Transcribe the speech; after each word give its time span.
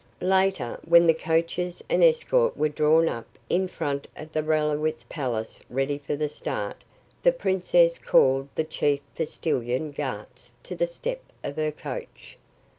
Later, 0.23 0.79
when 0.83 1.05
the 1.05 1.13
coaches 1.13 1.83
and 1.87 2.03
escort 2.03 2.57
were 2.57 2.69
drawn 2.69 3.07
up 3.07 3.27
in 3.49 3.67
front 3.67 4.07
of 4.17 4.31
the 4.33 4.41
Rallowitz 4.41 5.03
palace 5.07 5.61
ready 5.69 5.99
for 5.99 6.15
the 6.15 6.27
start, 6.27 6.83
the 7.21 7.31
princess 7.31 7.99
called 7.99 8.47
the 8.55 8.63
chief 8.63 9.01
postillion, 9.15 9.91
Gartz, 9.91 10.55
to 10.63 10.75
the 10.75 10.87
step 10.87 11.21
of 11.43 11.57
her 11.57 11.71
coach. 11.71 12.39